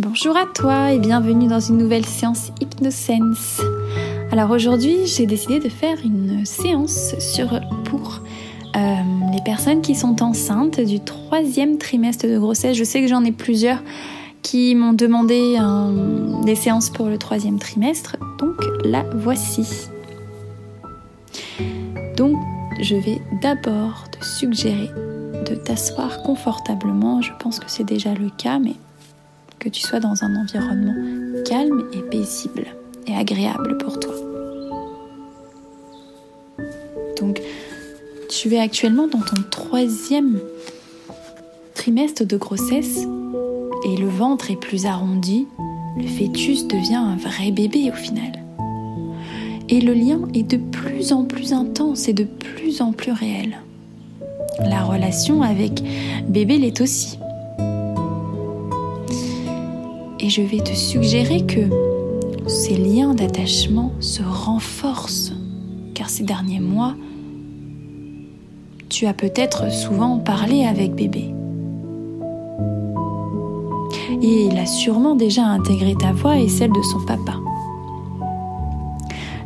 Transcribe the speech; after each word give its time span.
Bonjour 0.00 0.36
à 0.36 0.46
toi 0.46 0.92
et 0.92 1.00
bienvenue 1.00 1.48
dans 1.48 1.58
une 1.58 1.76
nouvelle 1.76 2.06
séance 2.06 2.52
HypnoSense. 2.60 3.60
Alors 4.30 4.52
aujourd'hui, 4.52 5.06
j'ai 5.06 5.26
décidé 5.26 5.58
de 5.58 5.68
faire 5.68 5.96
une 6.04 6.46
séance 6.46 7.18
sur 7.18 7.48
pour 7.82 8.22
euh, 8.76 8.94
les 9.32 9.42
personnes 9.44 9.82
qui 9.82 9.96
sont 9.96 10.22
enceintes 10.22 10.80
du 10.80 11.00
troisième 11.00 11.78
trimestre 11.78 12.28
de 12.28 12.38
grossesse. 12.38 12.76
Je 12.76 12.84
sais 12.84 13.02
que 13.02 13.08
j'en 13.08 13.24
ai 13.24 13.32
plusieurs 13.32 13.82
qui 14.42 14.76
m'ont 14.76 14.92
demandé 14.92 15.58
euh, 15.60 16.42
des 16.44 16.54
séances 16.54 16.90
pour 16.90 17.06
le 17.06 17.18
troisième 17.18 17.58
trimestre, 17.58 18.18
donc 18.38 18.54
la 18.84 19.02
voici. 19.16 19.88
Donc, 22.16 22.36
je 22.80 22.94
vais 22.94 23.20
d'abord 23.42 24.04
te 24.12 24.24
suggérer 24.24 24.90
de 25.44 25.56
t'asseoir 25.56 26.22
confortablement. 26.22 27.20
Je 27.20 27.32
pense 27.40 27.58
que 27.58 27.68
c'est 27.68 27.82
déjà 27.82 28.14
le 28.14 28.30
cas, 28.30 28.60
mais 28.60 28.74
que 29.58 29.68
tu 29.68 29.80
sois 29.80 30.00
dans 30.00 30.24
un 30.24 30.36
environnement 30.36 30.94
calme 31.44 31.84
et 31.92 32.02
paisible 32.02 32.66
et 33.06 33.14
agréable 33.14 33.78
pour 33.78 33.98
toi. 33.98 34.14
Donc, 37.18 37.40
tu 38.28 38.54
es 38.54 38.60
actuellement 38.60 39.08
dans 39.08 39.20
ton 39.20 39.42
troisième 39.50 40.38
trimestre 41.74 42.24
de 42.24 42.36
grossesse 42.36 43.06
et 43.86 43.96
le 43.96 44.08
ventre 44.08 44.50
est 44.50 44.56
plus 44.56 44.86
arrondi, 44.86 45.46
le 45.96 46.06
fœtus 46.06 46.66
devient 46.66 46.94
un 46.96 47.16
vrai 47.16 47.50
bébé 47.50 47.90
au 47.90 47.96
final. 47.96 48.32
Et 49.68 49.80
le 49.80 49.92
lien 49.92 50.20
est 50.34 50.44
de 50.44 50.56
plus 50.56 51.12
en 51.12 51.24
plus 51.24 51.52
intense 51.52 52.08
et 52.08 52.12
de 52.12 52.24
plus 52.24 52.80
en 52.80 52.92
plus 52.92 53.12
réel. 53.12 53.58
La 54.60 54.82
relation 54.82 55.42
avec 55.42 55.82
bébé 56.28 56.58
l'est 56.58 56.80
aussi. 56.80 57.18
Et 60.20 60.30
je 60.30 60.42
vais 60.42 60.58
te 60.58 60.74
suggérer 60.74 61.46
que 61.46 61.60
ces 62.46 62.76
liens 62.76 63.14
d'attachement 63.14 63.92
se 64.00 64.22
renforcent, 64.22 65.32
car 65.94 66.10
ces 66.10 66.24
derniers 66.24 66.60
mois, 66.60 66.94
tu 68.88 69.06
as 69.06 69.14
peut-être 69.14 69.70
souvent 69.70 70.18
parlé 70.18 70.64
avec 70.64 70.94
bébé. 70.94 71.32
Et 74.20 74.46
il 74.46 74.58
a 74.58 74.66
sûrement 74.66 75.14
déjà 75.14 75.44
intégré 75.44 75.94
ta 75.94 76.12
voix 76.12 76.38
et 76.38 76.48
celle 76.48 76.72
de 76.72 76.82
son 76.82 77.00
papa. 77.06 77.34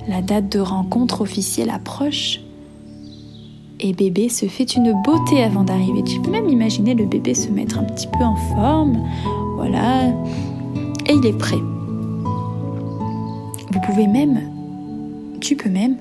La 0.09 0.23
date 0.23 0.48
de 0.48 0.61
rencontre 0.61 1.20
officielle 1.20 1.70
approche 1.70 2.41
et 3.81 3.92
bébé 3.92 4.29
se 4.29 4.47
fait 4.47 4.75
une 4.75 4.95
beauté 5.03 5.42
avant 5.42 5.64
d'arriver. 5.64 6.03
Tu 6.03 6.20
peux 6.20 6.31
même 6.31 6.48
imaginer 6.48 6.95
le 6.95 7.05
bébé 7.05 7.34
se 7.34 7.48
mettre 7.48 7.79
un 7.79 7.84
petit 7.84 8.07
peu 8.07 8.25
en 8.25 8.36
forme. 8.36 8.98
Voilà, 9.57 10.12
il 11.13 11.27
est 11.27 11.37
prêt. 11.37 11.61
Vous 13.71 13.81
pouvez 13.87 14.07
même, 14.07 14.41
tu 15.41 15.57
peux 15.57 15.69
même, 15.69 15.97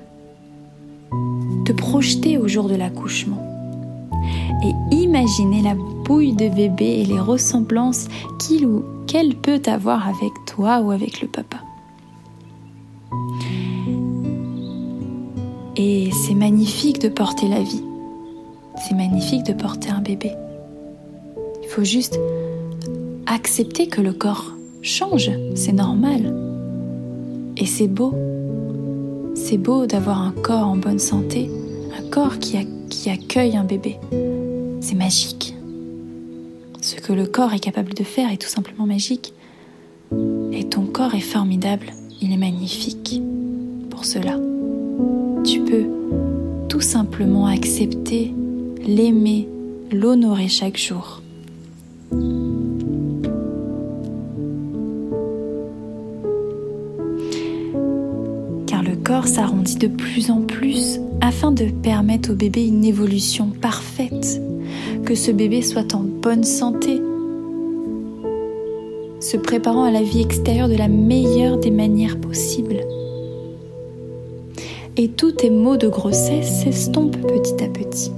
te 1.66 1.72
projeter 1.72 2.38
au 2.38 2.48
jour 2.48 2.68
de 2.70 2.76
l'accouchement 2.76 3.42
et 4.64 4.96
imaginer 4.96 5.62
la 5.62 5.76
bouille 5.76 6.34
de 6.34 6.50
bébé 6.50 7.02
et 7.02 7.06
les 7.06 7.20
ressemblances 7.20 8.08
qu'il 8.40 8.66
ou 8.66 8.84
qu'elle 9.08 9.36
peut 9.36 9.62
avoir 9.66 10.08
avec 10.08 10.32
toi 10.46 10.80
ou 10.82 10.92
avec 10.92 11.22
le 11.22 11.28
papa. 11.28 11.58
Et 15.76 16.12
c'est 16.12 16.36
magnifique 16.36 17.00
de 17.00 17.10
porter 17.10 17.48
la 17.48 17.62
vie. 17.62 17.84
C'est 18.78 18.96
magnifique 18.96 19.44
de 19.46 19.54
porter 19.54 19.90
un 19.90 20.02
bébé. 20.02 20.32
Il 21.64 21.70
faut 21.70 21.84
juste 21.84 22.20
accepter 23.26 23.88
que 23.88 24.02
le 24.02 24.14
corps 24.14 24.54
change, 24.82 25.32
c'est 25.56 25.74
normal. 25.74 26.34
Et 27.58 27.66
c'est 27.66 27.88
beau. 27.88 28.14
C'est 29.36 29.58
beau 29.58 29.86
d'avoir 29.86 30.22
un 30.22 30.32
corps 30.32 30.68
en 30.68 30.76
bonne 30.76 31.00
santé, 31.00 31.50
un 31.98 32.10
corps 32.10 32.40
qui, 32.40 32.58
accueille 33.10 33.56
un 33.56 33.64
bébé. 33.64 33.98
C'est 34.82 34.96
magique. 34.96 35.56
Ce 36.82 36.96
que 36.96 37.14
le 37.14 37.26
corps 37.26 37.54
est 37.54 37.60
capable 37.60 37.94
de 37.94 38.04
faire 38.04 38.32
est 38.32 38.38
tout 38.38 38.48
simplement 38.48 38.86
magique. 38.86 39.34
Et 40.52 40.66
ton 40.66 40.86
corps 40.86 41.16
est 41.16 41.20
formidable, 41.20 41.88
il 42.22 42.34
est 42.34 42.38
magnifique. 42.38 43.22
Pour 43.90 44.06
cela, 44.06 44.40
tu 45.44 45.62
peux 45.62 45.86
tout 46.68 46.82
simplement 46.82 47.48
accepter, 47.48 48.34
l'aimer, 48.86 49.48
l'honorer 49.92 50.48
chaque 50.48 50.78
jour. 50.78 51.22
S'arrondit 59.20 59.76
de 59.76 59.88
plus 59.88 60.32
en 60.32 60.42
plus 60.42 61.00
afin 61.20 61.52
de 61.52 61.66
permettre 61.66 62.32
au 62.32 62.36
bébé 62.36 62.66
une 62.66 62.86
évolution 62.86 63.50
parfaite, 63.62 64.42
que 65.06 65.16
ce 65.16 65.32
bébé 65.32 65.62
soit 65.62 65.94
en 65.94 66.00
bonne 66.00 66.46
santé, 66.46 67.02
se 69.20 69.38
préparant 69.38 69.84
à 69.84 69.92
la 69.92 70.02
vie 70.02 70.22
extérieure 70.22 70.70
de 70.70 70.76
la 70.76 70.88
meilleure 70.88 71.58
des 71.58 71.72
manières 71.72 72.20
possibles. 72.20 72.82
Et 74.98 75.10
tous 75.10 75.34
tes 75.34 75.50
maux 75.50 75.78
de 75.78 75.88
grossesse 75.88 76.64
s'estompent 76.64 77.18
petit 77.18 77.64
à 77.64 77.68
petit. 77.68 78.12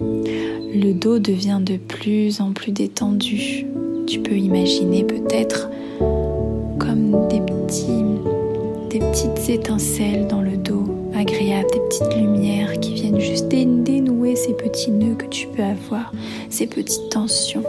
Le 0.00 0.92
dos 0.92 1.18
devient 1.18 1.60
de 1.64 1.78
plus 1.78 2.40
en 2.40 2.52
plus 2.52 2.72
détendu. 2.72 3.66
Tu 4.06 4.20
peux 4.20 4.36
imaginer 4.36 5.04
peut-être 5.04 5.68
des, 6.94 7.40
des 8.90 8.98
petites 8.98 9.48
étincelles 9.48 10.26
dans 10.26 10.40
le 10.40 10.56
dos, 10.56 10.84
agréables, 11.14 11.70
des 11.72 11.80
petites 11.80 12.16
lumières 12.16 12.78
qui 12.80 12.94
viennent 12.94 13.20
juste 13.20 13.48
dénouer 13.48 14.36
ces 14.36 14.54
petits 14.54 14.90
nœuds 14.90 15.14
que 15.14 15.26
tu 15.26 15.46
peux 15.48 15.62
avoir, 15.62 16.12
ces 16.48 16.66
petites 16.66 17.10
tensions. 17.10 17.64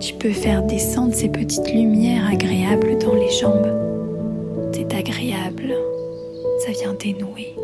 Tu 0.00 0.14
peux 0.14 0.32
faire 0.32 0.62
descendre 0.62 1.14
ces 1.14 1.28
petites 1.28 1.72
lumières 1.72 2.28
agréables 2.30 2.98
dans 2.98 3.14
les 3.14 3.30
jambes. 3.30 3.68
C'est 4.72 4.92
agréable, 4.94 5.74
ça 6.64 6.72
vient 6.72 6.94
dénouer. 6.94 7.54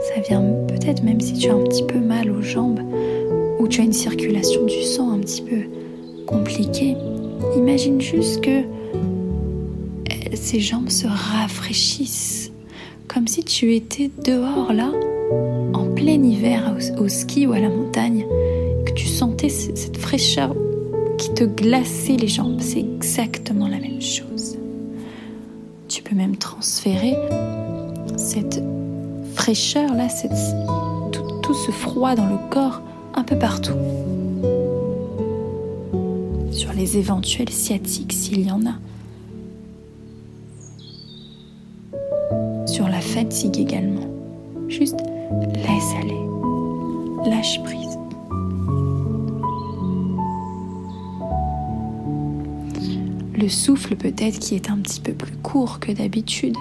Ça 0.00 0.20
vient 0.22 0.42
peut-être 0.66 1.02
même 1.02 1.20
si 1.20 1.34
tu 1.34 1.50
as 1.50 1.54
un 1.54 1.62
petit 1.62 1.84
peu 1.84 1.98
mal 1.98 2.30
aux 2.30 2.42
jambes 2.42 2.80
ou 3.58 3.68
tu 3.68 3.82
as 3.82 3.84
une 3.84 3.92
circulation 3.92 4.64
du 4.64 4.82
sang 4.82 5.12
un 5.12 5.18
petit 5.18 5.42
peu 5.42 5.64
compliqué. 6.26 6.96
Imagine 7.56 8.00
juste 8.00 8.40
que 8.42 8.62
ses 10.34 10.58
euh, 10.58 10.60
jambes 10.60 10.88
se 10.88 11.06
rafraîchissent, 11.06 12.52
comme 13.08 13.26
si 13.26 13.44
tu 13.44 13.74
étais 13.74 14.10
dehors 14.24 14.72
là, 14.72 14.90
en 15.74 15.86
plein 15.94 16.22
hiver 16.22 16.76
au, 16.98 17.08
ski 17.08 17.46
ou 17.46 17.52
à 17.52 17.58
la 17.58 17.68
montagne, 17.68 18.26
que 18.86 18.92
tu 18.92 19.06
sentais 19.06 19.48
cette 19.48 19.96
fraîcheur 19.96 20.54
qui 21.18 21.32
te 21.34 21.44
glaçait 21.44 22.16
les 22.16 22.28
jambes. 22.28 22.60
C'est 22.60 22.80
exactement 22.80 23.68
la 23.68 23.78
même 23.78 24.00
chose. 24.00 24.56
Tu 25.88 26.02
peux 26.02 26.14
même 26.14 26.36
transférer 26.36 27.16
cette 28.16 28.62
fraîcheur 29.34 29.94
là, 29.94 30.08
tout 31.42 31.54
ce 31.54 31.70
froid 31.70 32.14
dans 32.14 32.26
le 32.26 32.38
corps 32.50 32.80
un 33.14 33.24
peu 33.24 33.36
partout 33.36 33.74
les 36.74 36.96
éventuels 36.96 37.48
sciatiques 37.48 38.12
s'il 38.12 38.46
y 38.46 38.50
en 38.50 38.62
a. 38.66 38.74
Sur 42.66 42.88
la 42.88 43.00
fatigue 43.00 43.58
également. 43.58 44.08
Juste 44.68 45.00
laisse 45.54 45.94
aller. 46.00 46.20
Lâche 47.28 47.62
prise. 47.62 47.98
Le 53.36 53.48
souffle 53.48 53.96
peut-être 53.96 54.38
qui 54.38 54.54
est 54.54 54.70
un 54.70 54.78
petit 54.78 55.00
peu 55.00 55.12
plus 55.12 55.36
court 55.36 55.80
que 55.80 55.92
d'habitude. 55.92 56.56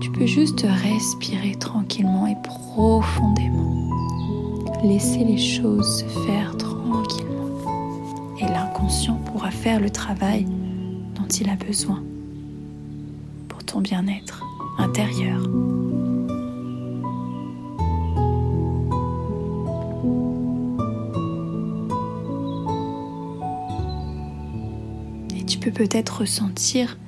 Tu 0.00 0.10
peux 0.10 0.26
juste 0.26 0.60
respirer 0.60 1.54
tranquillement 1.54 2.26
et 2.26 2.36
profondément. 2.42 3.90
Laisser 4.84 5.24
les 5.24 5.38
choses 5.38 6.00
se 6.00 6.04
faire 6.26 6.56
tranquillement 6.56 7.27
l'inconscient 8.68 9.14
pourra 9.14 9.50
faire 9.50 9.80
le 9.80 9.88
travail 9.88 10.44
dont 11.14 11.26
il 11.26 11.48
a 11.48 11.56
besoin 11.56 12.02
pour 13.48 13.64
ton 13.64 13.80
bien-être 13.80 14.44
intérieur. 14.76 15.40
Et 25.34 25.44
tu 25.44 25.58
peux 25.58 25.70
peut-être 25.70 26.20
ressentir 26.20 26.98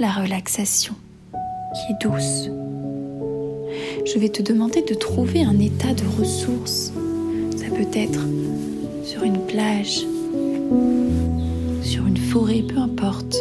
la 0.00 0.10
relaxation 0.10 0.94
qui 1.32 1.92
est 1.92 2.08
douce. 2.08 2.50
Je 4.04 4.18
vais 4.18 4.30
te 4.30 4.42
demander 4.42 4.82
de 4.82 4.94
trouver 4.94 5.44
un 5.44 5.58
état 5.60 5.94
de 5.94 6.04
ressource 6.18 6.92
Ça 7.56 7.66
peut 7.68 7.88
être 7.92 8.20
sur 9.04 9.22
une 9.22 9.38
plage, 9.46 10.04
sur 11.82 12.06
une 12.06 12.16
forêt, 12.16 12.62
peu 12.62 12.78
importe. 12.78 13.36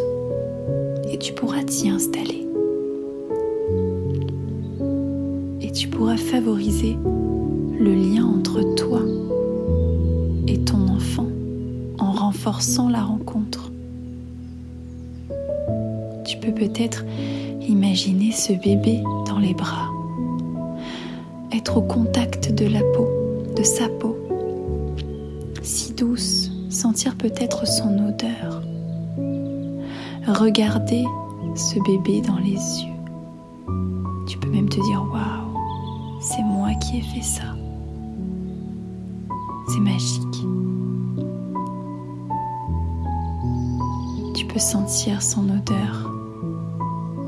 Et 1.12 1.18
tu 1.18 1.34
pourras 1.34 1.64
t'y 1.64 1.90
installer. 1.90 2.48
Et 5.62 5.72
tu 5.72 5.88
pourras 5.88 6.18
favoriser 6.18 6.98
le 7.80 7.94
lien 7.94 8.26
entre 8.26 8.62
toi 8.76 9.02
et 10.48 10.60
ton 10.60 10.88
enfant 10.88 11.28
en 12.00 12.12
renforçant 12.12 12.90
la 12.90 13.04
rencontre. 13.04 13.72
Tu 16.26 16.38
peux 16.38 16.54
peut-être 16.54 17.06
imaginer 17.68 18.32
ce 18.32 18.54
bébé 18.54 19.02
dans 19.26 19.40
les 19.40 19.54
bras, 19.54 19.90
être 21.52 21.78
au 21.78 21.82
contact 21.82 22.54
de 22.54 22.66
la 22.66 22.82
peau, 22.96 23.08
de 23.56 23.64
sa 23.64 23.90
peau, 23.90 24.18
si 25.62 25.94
douce, 25.94 26.52
sentir 26.78 27.16
peut-être 27.16 27.66
son 27.66 27.98
odeur, 28.08 28.62
regarder 30.28 31.06
ce 31.56 31.80
bébé 31.80 32.22
dans 32.22 32.38
les 32.38 32.84
yeux. 32.84 32.94
Tu 34.28 34.38
peux 34.38 34.50
même 34.52 34.70
te 34.70 34.80
dire 34.82 35.04
waouh, 35.12 35.60
c'est 36.22 36.44
moi 36.44 36.70
qui 36.76 37.00
ai 37.00 37.02
fait 37.02 37.24
ça. 37.24 37.56
C'est 39.70 39.80
magique. 39.80 40.46
Tu 44.36 44.46
peux 44.46 44.60
sentir 44.60 45.24
son 45.24 45.50
odeur. 45.50 46.14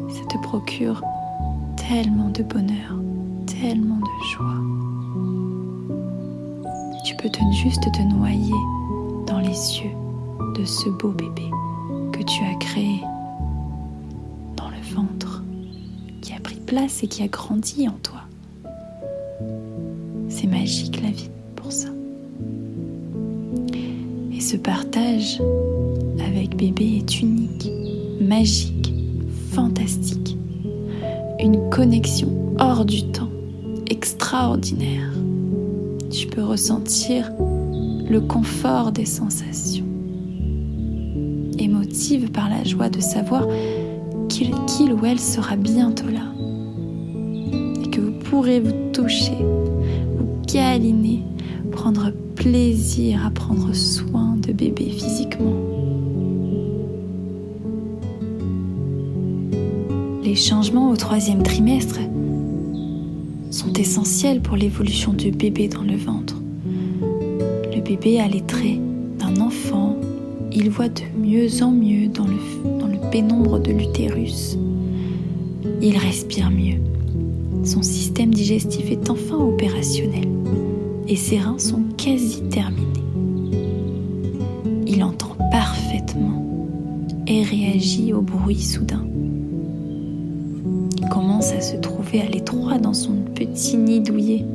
Ça 0.10 0.26
te 0.26 0.38
procure 0.44 1.02
tellement 1.76 2.30
de 2.30 2.44
bonheur, 2.44 2.94
tellement 3.48 3.98
de 3.98 4.26
joie. 4.32 4.62
Tu 7.04 7.16
peux 7.16 7.30
te, 7.30 7.40
juste 7.64 7.92
te 7.92 8.02
noyer 8.04 8.54
dans 9.30 9.40
les 9.40 9.48
yeux 9.48 9.92
de 10.58 10.66
ce 10.66 10.90
beau 10.90 11.10
bébé 11.10 11.44
que 12.12 12.24
tu 12.24 12.44
as 12.44 12.56
créé 12.56 13.00
dans 14.58 14.70
le 14.70 14.96
ventre, 14.96 15.44
qui 16.22 16.34
a 16.34 16.40
pris 16.40 16.56
place 16.56 17.04
et 17.04 17.08
qui 17.08 17.22
a 17.22 17.28
grandi 17.28 17.88
en 17.88 17.96
toi. 18.02 18.22
C'est 20.30 20.48
magique 20.48 21.00
la 21.04 21.12
vie 21.12 21.30
pour 21.56 21.72
ça. 21.72 21.90
Et 24.34 24.42
ce 24.42 24.58
partage 24.58 25.40
avec 26.26 26.56
bébé 26.56 26.98
est 26.98 27.22
unique, 27.22 27.70
magique, 28.20 28.92
fantastique. 29.52 30.38
Une 31.40 31.70
connexion 31.70 32.56
hors 32.60 32.84
du 32.84 33.04
temps, 33.12 33.30
extraordinaire. 33.90 35.12
Tu 36.10 36.26
peux 36.26 36.44
ressentir 36.44 37.32
le 38.10 38.22
confort 38.22 38.92
des 38.92 39.06
sensations, 39.06 39.86
émotive 41.60 42.32
par 42.32 42.50
la 42.50 42.64
joie 42.64 42.90
de 42.90 43.00
savoir 43.00 43.48
qu'il 44.28 44.94
ou 44.94 45.06
elle 45.06 45.20
sera 45.20 45.56
bientôt 45.56 46.08
là 46.08 46.34
et 47.84 47.90
que 47.90 48.02
vous 48.02 48.12
pourrez 48.12 48.60
vous 48.60 48.92
toucher, 48.94 49.38
vous 49.38 50.42
câliner, 50.48 51.24
prendre 51.72 52.12
plaisir 52.36 53.26
à 53.26 53.30
prendre 53.30 53.74
soin 53.74 54.38
de 54.38 54.54
bébé 54.54 54.86
physiquement. 54.90 55.54
Les 60.24 60.36
changements 60.36 60.90
au 60.90 60.96
troisième 60.96 61.44
trimestre 61.44 62.00
sont 63.52 63.74
essentiels 63.74 64.42
pour 64.42 64.56
l'évolution 64.56 65.14
du 65.14 65.32
bébé 65.32 65.68
dans 65.68 65.82
le 65.82 65.96
ventre. 65.96 66.36
Bébé 67.90 68.20
a 68.20 68.28
les 68.28 68.42
traits 68.42 68.78
d'un 69.18 69.42
enfant, 69.42 69.96
il 70.52 70.70
voit 70.70 70.90
de 70.90 71.02
mieux 71.20 71.48
en 71.64 71.72
mieux 71.72 72.08
dans 72.08 72.28
le, 72.28 72.38
dans 72.80 72.86
le 72.86 73.00
pénombre 73.10 73.58
de 73.58 73.72
l'utérus. 73.72 74.60
Il 75.82 75.98
respire 75.98 76.52
mieux. 76.52 76.78
Son 77.64 77.82
système 77.82 78.32
digestif 78.32 78.92
est 78.92 79.10
enfin 79.10 79.38
opérationnel 79.38 80.28
et 81.08 81.16
ses 81.16 81.40
reins 81.40 81.58
sont 81.58 81.82
quasi 81.98 82.44
terminés. 82.52 82.86
Il 84.86 85.04
entend 85.04 85.36
parfaitement 85.50 86.46
et 87.26 87.42
réagit 87.42 88.14
au 88.14 88.22
bruit 88.22 88.62
soudain. 88.62 89.04
Il 91.02 91.10
commence 91.10 91.54
à 91.54 91.62
se 91.62 91.76
trouver 91.78 92.22
à 92.22 92.30
l'étroit 92.30 92.78
dans 92.78 92.94
son 92.94 93.16
petit 93.34 93.78
nid 93.78 94.02
douillet. 94.02 94.46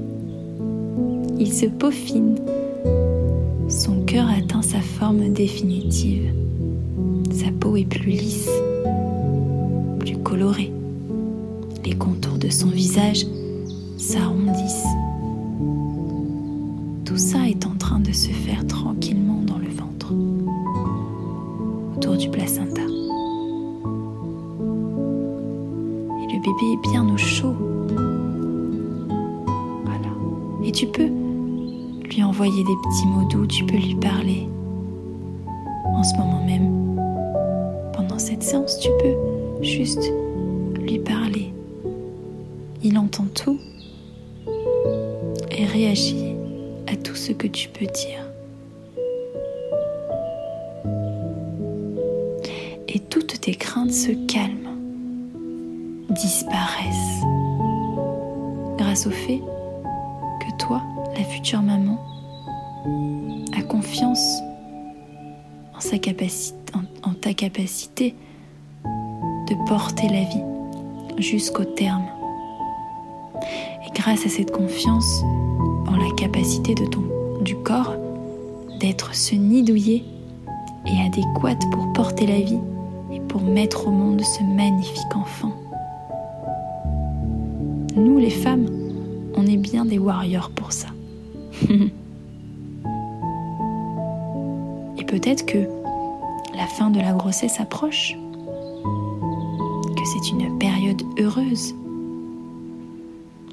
Il 1.40 1.52
se 1.52 1.66
peaufine. 1.66 2.36
Cœur 4.14 4.28
atteint 4.30 4.62
sa 4.62 4.78
forme 4.78 5.32
définitive. 5.32 6.32
Sa 7.32 7.50
peau 7.50 7.74
est 7.74 7.84
plus 7.84 8.12
lisse, 8.12 8.48
plus 9.98 10.16
colorée. 10.18 10.70
Les 11.84 11.96
contours 11.96 12.38
de 12.38 12.48
son 12.48 12.68
visage 12.68 13.26
s'arrondissent 13.98 14.86
tout 17.04 17.16
ça 17.16 17.48
est 17.48 17.66
en 17.66 17.74
train 17.74 17.98
de 17.98 18.12
se 18.12 18.28
faire 18.28 18.64
tranquillement 18.68 19.42
dans 19.42 19.58
le 19.58 19.66
ventre, 19.68 20.12
autour 21.96 22.16
du 22.16 22.30
placenta. 22.30 22.82
Et 26.22 26.32
le 26.32 26.38
bébé 26.38 26.72
est 26.72 26.88
bien 26.88 27.12
au 27.12 27.16
chaud. 27.16 27.56
Voilà. 29.84 30.14
Et 30.62 30.70
tu 30.70 30.86
peux 30.86 31.10
lui 32.14 32.22
envoyer 32.22 32.62
des 32.62 32.76
petits 32.76 33.06
mots 33.06 33.26
doux, 33.28 33.46
tu 33.46 33.64
peux 33.64 33.76
lui 33.76 33.94
parler. 33.96 34.48
En 35.86 36.02
ce 36.02 36.14
moment 36.16 36.44
même, 36.44 36.96
pendant 37.92 38.18
cette 38.18 38.42
séance, 38.42 38.78
tu 38.78 38.88
peux 39.00 39.64
juste 39.64 40.12
lui 40.80 40.98
parler. 40.98 41.52
Il 42.82 42.98
entend 42.98 43.26
tout 43.34 43.58
et 45.50 45.64
réagit 45.64 46.34
à 46.86 46.96
tout 46.96 47.14
ce 47.14 47.32
que 47.32 47.46
tu 47.46 47.68
peux 47.68 47.86
dire. 47.86 48.24
Et 52.88 53.00
toutes 53.00 53.40
tes 53.40 53.54
craintes 53.54 53.92
se 53.92 54.12
calment, 54.26 54.76
disparaissent, 56.10 57.24
grâce 58.78 59.06
au 59.06 59.10
fait 59.10 59.40
que 60.40 60.64
toi, 60.64 60.80
la 61.16 61.24
future 61.24 61.62
maman, 61.62 61.98
a 63.56 63.62
confiance 63.62 64.42
en, 67.02 67.14
ta 67.14 67.34
capacité 67.34 68.14
de 68.84 69.68
porter 69.68 70.08
la 70.08 70.22
vie 70.22 70.42
jusqu'au 71.18 71.64
terme. 71.64 72.04
Et 73.86 73.90
grâce 73.94 74.26
à 74.26 74.28
cette 74.28 74.50
confiance, 74.50 75.22
en 75.86 75.96
la 75.96 76.10
capacité 76.16 76.74
de 76.74 76.86
ton, 76.86 77.02
du 77.42 77.56
corps 77.56 77.94
d'être 78.80 79.14
ce 79.14 79.34
nid 79.34 79.62
douillet 79.62 80.02
et 80.86 81.00
adéquate 81.06 81.62
pour 81.70 81.92
porter 81.92 82.26
la 82.26 82.40
vie 82.40 82.60
et 83.12 83.20
pour 83.20 83.42
mettre 83.42 83.86
au 83.86 83.90
monde 83.90 84.22
ce 84.22 84.42
magnifique 84.42 85.14
enfant. 85.14 85.52
Nous, 87.96 88.18
les 88.18 88.30
femmes, 88.30 88.66
on 89.36 89.46
est 89.46 89.56
bien 89.56 89.84
des 89.84 89.98
warriors 89.98 90.50
pour 90.50 90.72
ça. 90.72 90.88
et 94.98 95.04
peut-être 95.04 95.46
que 95.46 95.66
la 96.56 96.66
fin 96.66 96.90
de 96.90 97.00
la 97.00 97.12
grossesse 97.12 97.60
approche, 97.60 98.16
que 99.96 100.02
c'est 100.04 100.30
une 100.30 100.58
période 100.58 101.02
heureuse 101.18 101.74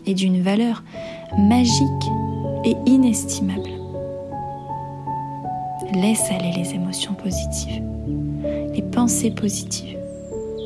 et 0.06 0.14
d'une 0.14 0.42
valeur 0.42 0.84
magique 1.38 2.10
et 2.66 2.76
inestimable. 2.86 3.70
Laisse 5.94 6.24
aller 6.32 6.52
les 6.56 6.74
émotions 6.74 7.14
positives, 7.14 7.84
les 8.74 8.82
pensées 8.82 9.32
positives, 9.32 9.98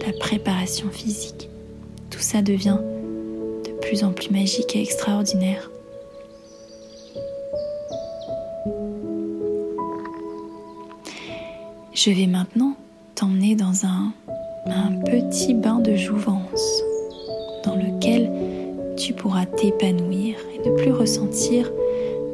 la 0.05 0.13
préparation 0.13 0.89
physique. 0.89 1.49
Tout 2.09 2.19
ça 2.19 2.41
devient 2.41 2.77
de 3.65 3.71
plus 3.81 4.03
en 4.03 4.11
plus 4.11 4.29
magique 4.29 4.75
et 4.75 4.81
extraordinaire. 4.81 5.71
Je 11.95 12.11
vais 12.11 12.27
maintenant 12.27 12.75
t'emmener 13.15 13.55
dans 13.55 13.85
un, 13.85 14.11
petit 15.05 15.53
bain 15.53 15.79
de 15.79 15.95
jouvence 15.95 16.81
dans 17.63 17.77
lequel 17.77 18.29
tu 18.97 19.13
pourras 19.13 19.45
t'épanouir 19.45 20.35
et 20.53 20.69
ne 20.69 20.75
plus 20.75 20.91
ressentir 20.91 21.71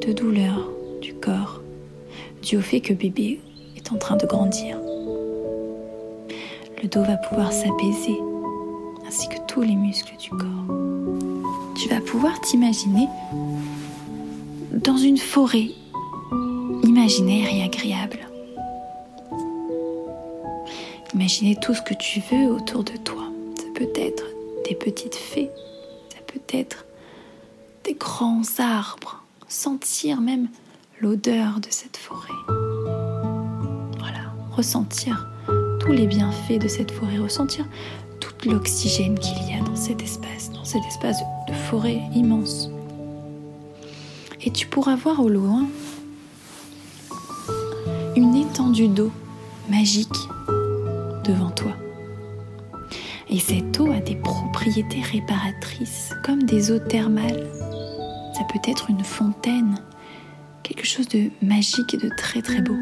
de 0.06 0.13
douleur 0.13 0.68
du 1.00 1.13
corps 1.13 1.62
dû 2.41 2.58
au 2.58 2.62
fait 2.62 2.80
que 2.80 2.94
bébé 2.94 3.39
est 3.77 3.91
en 3.91 3.98
train 3.98 4.15
de 4.15 4.25
grandir. 4.25 4.80
Le 6.82 6.88
dos 6.88 7.03
va 7.03 7.18
pouvoir 7.18 7.53
s'apaiser 7.53 8.18
ainsi 9.08 9.30
que 9.30 9.38
tous 9.48 9.62
les 9.62 9.75
muscles 9.75 10.15
du 10.18 10.30
corps. 10.32 10.75
Tu 11.75 11.88
vas 11.88 12.01
pouvoir 12.01 12.41
t'imaginer 12.41 13.08
dans 14.74 14.98
une 14.98 15.20
forêt 15.20 15.68
imaginaire 16.84 17.48
et 17.53 17.62
agréable. 17.62 18.31
Imaginez 21.13 21.58
tout 21.58 21.74
ce 21.74 21.82
que 21.82 21.94
tu 21.94 22.22
veux 22.32 22.48
autour 22.48 22.86
de 22.86 22.96
toi. 22.96 23.24
Ça 23.58 23.65
peut 23.75 23.89
être 23.96 24.24
des 24.68 24.75
petites 24.75 25.15
fées, 25.15 25.50
ça 26.10 26.20
peut 26.25 26.39
être 26.53 26.86
des 27.84 27.96
grands 27.96 28.44
arbres, 28.60 29.22
sentir 29.50 30.22
même 30.22 30.48
l'odeur 31.01 31.60
de 31.60 31.68
cette 31.70 31.98
forêt. 31.98 32.30
Voilà, 34.00 34.34
ressentir 34.51 35.27
tous 35.82 35.91
les 35.91 36.08
bienfaits 36.08 36.60
de 36.62 36.70
cette 36.70 36.91
forêt, 36.91 37.18
ressentir 37.18 37.65
tout 38.22 38.50
l'oxygène 38.50 39.20
qu'il 39.20 39.50
y 39.50 39.60
a 39.60 39.62
dans 39.63 39.75
cet 39.75 40.01
espace, 40.01 40.50
dans 40.51 40.63
cet 40.63 40.86
espace 40.86 41.18
de 41.50 41.53
forêt 41.53 42.00
immense. 42.15 42.70
Et 44.44 44.51
tu 44.51 44.65
pourras 44.65 44.96
voir 44.96 45.20
au 45.20 45.27
loin 45.27 45.68
une 48.15 48.36
étendue 48.36 48.88
d'eau 48.88 49.12
magique 49.70 50.08
devant 51.24 51.51
toi. 51.51 51.74
Et 53.30 53.40
cette 53.40 53.80
eau 53.80 53.90
a 53.92 54.00
des 54.00 54.16
propriétés 54.16 55.01
réparatrices, 55.01 56.13
comme 56.24 56.44
des 56.44 56.72
eaux 56.72 56.80
thermales. 56.80 57.48
Ça 58.34 58.44
peut 58.51 58.60
être 58.70 58.90
une 58.90 59.04
fontaine, 59.04 59.75
quelque 60.63 60.86
chose 60.86 61.08
de 61.08 61.30
magique 61.42 61.94
et 61.94 61.98
de 61.98 62.10
très 62.18 62.42
très 62.42 62.62
beau. 62.62 62.75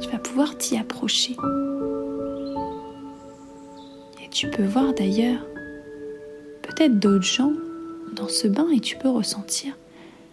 Tu 0.00 0.10
vas 0.10 0.18
pouvoir 0.18 0.56
t'y 0.56 0.76
approcher. 0.76 1.36
Et 4.24 4.28
tu 4.30 4.48
peux 4.48 4.64
voir 4.64 4.92
d'ailleurs 4.94 5.44
peut-être 6.62 6.98
d'autres 6.98 7.24
gens 7.24 7.52
dans 8.14 8.28
ce 8.28 8.46
bain 8.46 8.68
et 8.74 8.80
tu 8.80 8.96
peux 8.96 9.08
ressentir 9.08 9.76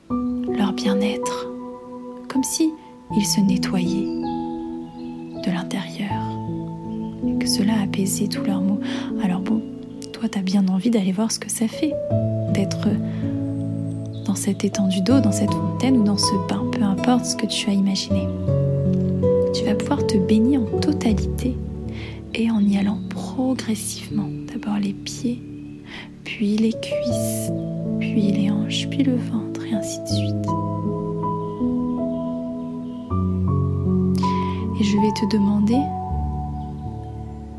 leur 0.09 0.73
bien-être, 0.73 1.47
comme 2.27 2.43
si 2.43 2.69
ils 3.15 3.25
se 3.25 3.39
nettoyaient 3.41 4.21
de 5.45 5.51
l'intérieur, 5.51 6.21
que 7.39 7.47
cela 7.47 7.73
apaisait 7.81 8.27
tous 8.27 8.43
leurs 8.43 8.61
maux. 8.61 8.79
Alors 9.23 9.41
bon, 9.41 9.61
toi, 10.11 10.29
tu 10.29 10.37
as 10.37 10.41
bien 10.41 10.67
envie 10.67 10.89
d'aller 10.89 11.11
voir 11.11 11.31
ce 11.31 11.39
que 11.39 11.49
ça 11.49 11.67
fait 11.67 11.93
d'être 12.53 12.87
dans 14.25 14.35
cette 14.35 14.63
étendue 14.63 15.01
d'eau, 15.01 15.19
dans 15.19 15.31
cette 15.31 15.51
fontaine 15.51 15.97
ou 15.97 16.03
dans 16.03 16.17
ce 16.17 16.33
bain, 16.47 16.63
peu 16.71 16.81
importe 16.81 17.25
ce 17.25 17.35
que 17.35 17.45
tu 17.45 17.69
as 17.69 17.73
imaginé. 17.73 18.27
Tu 19.53 19.65
vas 19.65 19.75
pouvoir 19.75 20.05
te 20.07 20.17
baigner 20.17 20.57
en 20.57 20.65
totalité 20.79 21.55
et 22.33 22.49
en 22.49 22.59
y 22.61 22.77
allant 22.77 22.99
progressivement. 23.09 24.29
D'abord 24.51 24.79
les 24.79 24.93
pieds, 24.93 25.41
puis 26.23 26.57
les 26.57 26.73
cuisses, 26.73 27.51
puis 27.99 28.31
les 28.31 28.49
hanches, 28.49 28.87
puis 28.89 29.03
le 29.03 29.15
ventre 29.15 29.65
et 29.65 29.73
ainsi 29.73 29.99
de 30.01 30.07
suite. 30.07 30.47
Et 34.79 34.83
je 34.83 34.97
vais 34.97 35.13
te 35.13 35.35
demander 35.35 35.79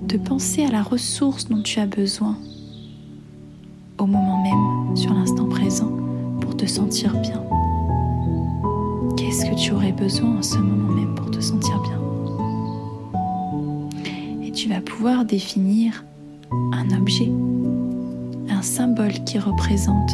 de 0.06 0.18
penser 0.18 0.64
à 0.64 0.70
la 0.70 0.82
ressource 0.82 1.49
dont 1.49 1.62
tu 1.62 1.80
as 1.80 1.87
besoin 1.87 2.37
au 3.99 4.06
moment 4.06 4.42
même, 4.42 4.96
sur 4.96 5.14
l'instant 5.14 5.46
présent, 5.46 5.90
pour 6.40 6.56
te 6.56 6.66
sentir 6.66 7.12
bien. 7.20 7.42
Qu'est-ce 9.16 9.46
que 9.46 9.54
tu 9.54 9.73
aurais 9.73 9.92
besoin 9.92 10.38
en 10.38 10.42
ce 10.42 10.58
moment 10.58 10.92
même 10.92 11.14
pour 11.14 11.30
te 11.30 11.40
sentir 11.40 11.80
bien? 11.82 12.00
Et 14.42 14.50
tu 14.50 14.68
vas 14.68 14.80
pouvoir 14.80 15.25
définir 15.25 16.04
un 16.73 16.90
objet, 16.99 17.32
un 18.49 18.62
symbole 18.62 19.12
qui 19.25 19.38
représente 19.38 20.11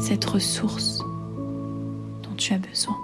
cette 0.00 0.24
ressource 0.24 0.98
dont 2.22 2.34
tu 2.36 2.52
as 2.52 2.58
besoin. 2.58 2.96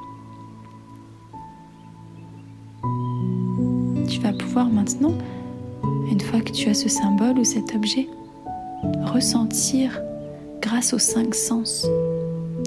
Pouvoir 4.36 4.68
maintenant, 4.68 5.14
une 6.10 6.20
fois 6.20 6.40
que 6.40 6.52
tu 6.52 6.68
as 6.68 6.74
ce 6.74 6.88
symbole 6.88 7.38
ou 7.38 7.44
cet 7.44 7.74
objet, 7.74 8.08
ressentir 9.04 10.00
grâce 10.60 10.92
aux 10.92 10.98
cinq 10.98 11.34
sens 11.34 11.86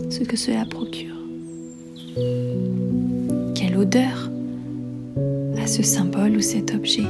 ce 0.10 0.24
que 0.24 0.38
cela 0.38 0.66
procure. 0.66 1.16
Quelle 3.56 3.78
odeur 3.78 4.30
a 5.58 5.68
ce 5.68 5.84
symbole 5.84 6.38
ou 6.38 6.42
cet 6.42 6.74
objet? 6.74 7.06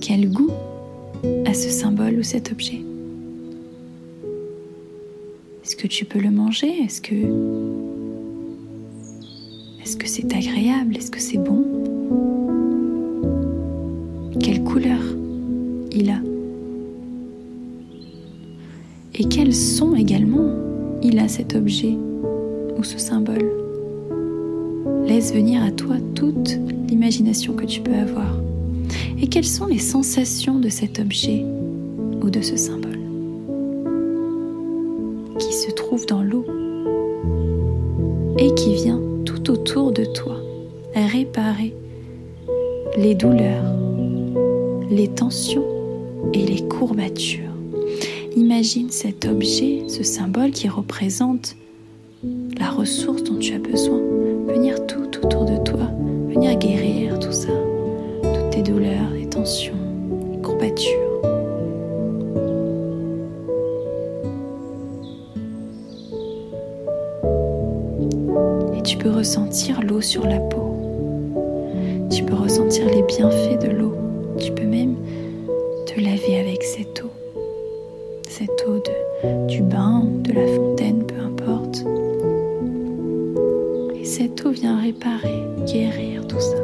Quel 0.00 0.30
goût 0.30 0.52
a 1.44 1.54
ce 1.54 1.68
symbole 1.68 2.18
ou 2.18 2.22
cet 2.22 2.52
objet? 2.52 2.80
Est-ce 5.64 5.76
que 5.76 5.88
tu 5.88 6.04
peux 6.04 6.20
le 6.20 6.30
manger? 6.30 6.84
Est-ce 6.84 7.00
que 7.00 7.95
est-ce 9.86 9.96
que 9.96 10.08
c'est 10.08 10.34
agréable? 10.34 10.96
Est-ce 10.96 11.12
que 11.12 11.20
c'est 11.20 11.38
bon? 11.38 11.62
Quelle 14.40 14.64
couleur 14.64 14.98
il 15.92 16.10
a? 16.10 16.18
Et 19.14 19.26
quel 19.26 19.54
son 19.54 19.94
également 19.94 20.50
il 21.04 21.20
a 21.20 21.28
cet 21.28 21.54
objet 21.54 21.96
ou 22.76 22.82
ce 22.82 22.98
symbole? 22.98 23.48
Laisse 25.06 25.32
venir 25.32 25.62
à 25.62 25.70
toi 25.70 25.94
toute 26.16 26.58
l'imagination 26.88 27.52
que 27.52 27.64
tu 27.64 27.80
peux 27.80 27.94
avoir. 27.94 28.40
Et 29.22 29.28
quelles 29.28 29.44
sont 29.44 29.66
les 29.66 29.78
sensations 29.78 30.58
de 30.58 30.68
cet 30.68 30.98
objet 30.98 31.44
ou 32.22 32.28
de 32.28 32.40
ce 32.40 32.56
symbole 32.56 32.98
qui 35.38 35.52
se 35.52 35.70
trouve 35.70 36.06
dans 36.06 36.24
l'eau 36.24 36.44
et 38.36 38.52
qui 38.54 38.74
vient 38.74 39.00
tout 39.26 39.50
autour 39.50 39.92
de 39.92 40.04
toi 40.04 40.38
réparer 40.94 41.74
les 42.96 43.14
douleurs, 43.14 43.74
les 44.90 45.08
tensions 45.08 45.64
et 46.32 46.46
les 46.46 46.66
courbatures. 46.66 47.42
Imagine 48.34 48.90
cet 48.90 49.26
objet, 49.26 49.82
ce 49.88 50.02
symbole 50.02 50.50
qui 50.50 50.68
représente 50.68 51.56
la 52.58 52.70
ressource 52.70 53.22
dont 53.22 53.38
tu 53.38 53.52
as 53.54 53.58
besoin, 53.58 54.00
venir 54.46 54.86
tout 54.86 55.06
autour 55.22 55.44
de 55.44 55.56
toi, 55.58 55.90
venir 56.28 56.56
guérir 56.58 57.18
tout 57.18 57.32
ça, 57.32 57.52
toutes 58.22 58.50
tes 58.50 58.62
douleurs, 58.62 59.10
les 59.14 59.28
tensions, 59.28 59.74
les 60.32 60.40
courbatures. 60.40 61.05
Et 68.76 68.82
tu 68.82 68.96
peux 68.96 69.10
ressentir 69.10 69.82
l'eau 69.82 70.00
sur 70.00 70.26
la 70.26 70.38
peau. 70.38 70.76
Tu 72.10 72.22
peux 72.22 72.34
ressentir 72.34 72.86
les 72.86 73.02
bienfaits 73.02 73.62
de 73.62 73.70
l'eau. 73.70 73.94
Tu 74.38 74.52
peux 74.52 74.66
même 74.66 74.96
te 75.86 76.00
laver 76.00 76.38
avec 76.38 76.62
cette 76.62 77.02
eau. 77.02 77.10
Cette 78.28 78.64
eau 78.68 78.82
du 79.48 79.62
bain, 79.62 80.04
de 80.22 80.32
la 80.32 80.46
fontaine, 80.46 81.04
peu 81.04 81.18
importe. 81.20 81.84
Et 83.98 84.04
cette 84.04 84.44
eau 84.44 84.50
vient 84.50 84.80
réparer, 84.80 85.42
guérir 85.66 86.26
tout 86.26 86.40
ça. 86.40 86.56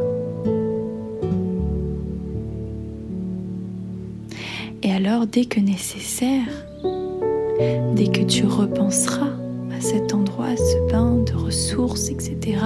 Et 4.83 4.92
alors, 4.92 5.26
dès 5.26 5.45
que 5.45 5.61
nécessaire, 5.61 6.66
dès 7.95 8.09
que 8.09 8.23
tu 8.23 8.45
repenseras 8.45 9.31
à 9.76 9.81
cet 9.81 10.12
endroit, 10.12 10.57
ce 10.57 10.92
bain 10.92 11.22
ressources, 11.52 12.09
etc., 12.09 12.59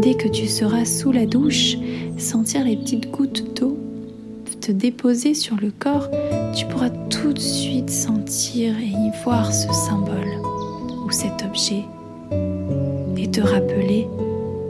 dès 0.00 0.14
que 0.14 0.28
tu 0.28 0.46
seras 0.46 0.86
sous 0.86 1.12
la 1.12 1.26
douche, 1.26 1.76
sentir 2.16 2.64
les 2.64 2.76
petites 2.76 3.10
gouttes 3.10 3.54
d'eau 3.54 3.78
te 4.64 4.72
déposer 4.72 5.34
sur 5.34 5.56
le 5.56 5.70
corps, 5.70 6.08
tu 6.56 6.64
pourras 6.64 6.88
tout 6.88 7.34
de 7.34 7.38
suite 7.38 7.90
sentir 7.90 8.78
et 8.78 8.86
y 8.86 9.10
voir 9.22 9.52
ce 9.52 9.70
symbole 9.74 10.40
ou 11.04 11.10
cet 11.10 11.44
objet 11.44 11.84
et 13.18 13.30
te 13.30 13.42
rappeler 13.42 14.08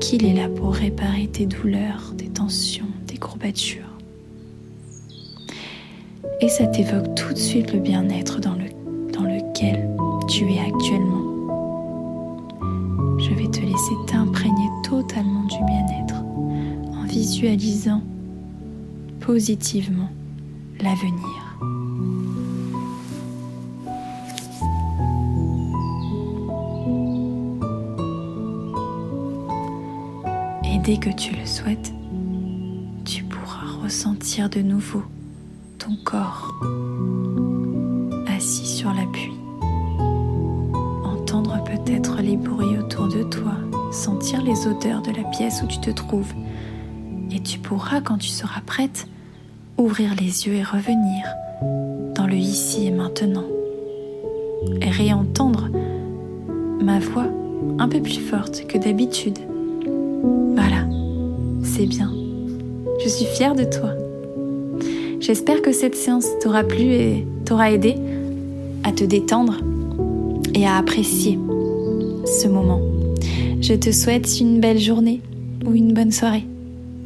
qu'il 0.01 0.27
est 0.27 0.35
là 0.35 0.49
pour 0.49 0.75
réparer 0.75 1.29
tes 1.29 1.47
douleurs, 1.47 2.13
tes 2.19 2.27
tensions, 2.27 2.89
tes 3.07 3.19
courbatures. 3.19 3.83
Et 6.41 6.49
ça 6.49 6.67
t'évoque 6.67 7.15
tout 7.15 7.33
de 7.33 7.39
suite 7.39 7.73
le 7.73 7.79
bien-être 7.79 8.41
dans, 8.41 8.55
le, 8.55 8.67
dans 9.13 9.23
lequel 9.23 9.89
tu 10.29 10.45
es 10.53 10.59
actuellement. 10.59 11.24
Te 13.55 13.61
laisser 13.61 13.95
t'imprégner 14.09 14.69
totalement 14.83 15.45
du 15.45 15.59
bien-être 15.65 16.17
en 16.93 17.05
visualisant 17.05 18.03
positivement 19.21 20.09
l'avenir. 20.81 21.57
Et 30.65 30.79
dès 30.79 30.97
que 30.97 31.11
tu 31.11 31.37
le 31.37 31.47
souhaites, 31.47 31.93
tu 33.05 33.23
pourras 33.23 33.85
ressentir 33.85 34.51
de 34.51 34.63
nouveau 34.63 35.05
ton 35.79 35.97
corps 36.05 36.61
toi, 43.31 43.55
sentir 43.93 44.43
les 44.43 44.67
odeurs 44.67 45.03
de 45.03 45.11
la 45.11 45.25
pièce 45.31 45.63
où 45.63 45.67
tu 45.67 45.79
te 45.79 45.91
trouves. 45.91 46.33
Et 47.33 47.41
tu 47.41 47.59
pourras, 47.59 48.01
quand 48.01 48.19
tu 48.19 48.29
seras 48.29 48.61
prête, 48.65 49.07
ouvrir 49.79 50.15
les 50.19 50.47
yeux 50.47 50.55
et 50.55 50.63
revenir 50.63 51.27
dans 52.15 52.27
le 52.27 52.37
ici 52.37 52.87
et 52.87 52.91
maintenant. 52.91 53.45
Et 54.81 54.91
réentendre 54.91 55.69
ma 56.81 56.99
voix 56.99 57.27
un 57.79 57.89
peu 57.89 58.01
plus 58.01 58.21
forte 58.21 58.67
que 58.67 58.79
d'habitude. 58.79 59.39
Voilà, 60.55 60.87
c'est 61.63 61.87
bien. 61.87 62.13
Je 63.03 63.09
suis 63.09 63.27
fière 63.27 63.55
de 63.55 63.65
toi. 63.65 63.91
J'espère 65.21 65.63
que 65.63 65.73
cette 65.73 65.95
séance 65.95 66.27
t'aura 66.41 66.65
plu 66.65 66.85
et 66.85 67.27
t'aura 67.45 67.71
aidé 67.71 67.97
à 68.85 68.93
te 68.93 69.05
détendre 69.05 69.59
et 70.55 70.67
à 70.67 70.77
apprécier 70.77 71.39
ce 72.27 72.49
moment. 72.49 72.81
Je 73.67 73.73
te 73.73 73.91
souhaite 73.93 74.41
une 74.41 74.61
belle 74.61 74.79
journée 74.79 75.23
ou 75.65 75.73
une 75.73 75.95
bonne 75.95 76.13
soirée. 76.13 76.45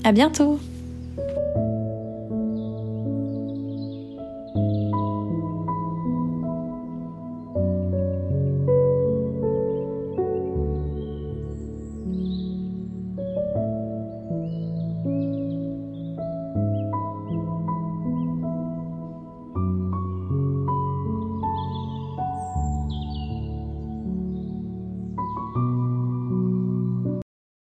À 0.02 0.10
bientôt! 0.10 0.58